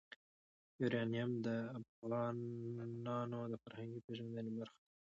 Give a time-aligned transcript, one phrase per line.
[0.81, 1.47] یورانیم د
[1.79, 4.89] افغانانو د فرهنګي پیژندنې برخه ده.